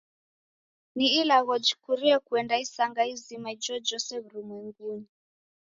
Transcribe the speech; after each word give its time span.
Ni 0.95 1.07
ilagho 1.21 1.53
jikurie 1.65 2.15
kughenda 2.25 2.55
isanga 2.65 3.01
izima 3.13 3.47
ijojose 3.55 4.13
w'urumwengunyi 4.21 5.07